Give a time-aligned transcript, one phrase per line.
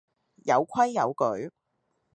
[0.47, 1.53] 有規有矩